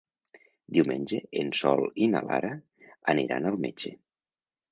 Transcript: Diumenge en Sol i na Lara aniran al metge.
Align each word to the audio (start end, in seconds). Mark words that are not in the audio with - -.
Diumenge 0.77 1.19
en 1.41 1.51
Sol 1.59 1.83
i 2.05 2.09
na 2.15 2.23
Lara 2.29 2.51
aniran 3.15 3.47
al 3.51 3.59
metge. 3.67 3.93